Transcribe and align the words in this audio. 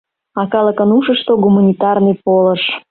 А 0.39 0.43
калыкын 0.51 0.89
ушышто 0.97 1.31
гуманитарный 1.43 2.15
полыш. 2.23 2.63